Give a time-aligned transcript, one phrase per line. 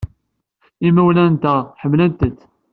[0.87, 2.41] Imawlan-nteɣ ḥemmlen-tent.